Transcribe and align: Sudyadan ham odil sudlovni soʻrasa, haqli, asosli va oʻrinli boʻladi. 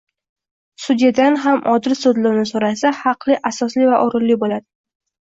Sudyadan 0.85 1.37
ham 1.43 1.61
odil 1.75 1.97
sudlovni 2.01 2.49
soʻrasa, 2.55 2.95
haqli, 3.05 3.39
asosli 3.55 3.95
va 3.95 4.05
oʻrinli 4.11 4.43
boʻladi. 4.47 4.69